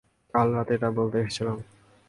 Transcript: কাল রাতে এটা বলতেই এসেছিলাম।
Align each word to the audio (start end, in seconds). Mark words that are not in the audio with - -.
কাল 0.33 0.47
রাতে 0.55 0.71
এটা 0.77 0.89
বলতেই 0.97 1.23
এসেছিলাম। 1.23 1.57